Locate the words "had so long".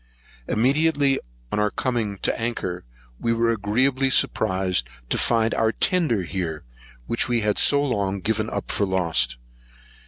7.41-8.19